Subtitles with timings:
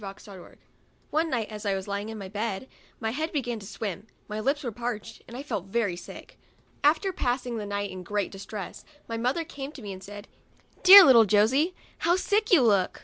[0.17, 0.57] •'J
[1.11, 2.09] One night as I was lying.
[2.09, 2.67] in my bed,
[2.99, 6.39] my head began to swim, my lips were parched, and I felt very sick.
[6.83, 10.27] After pass ing the night in great distress, my mother came to me and said,"
[10.83, 12.99] Dear little Josey, how sick you look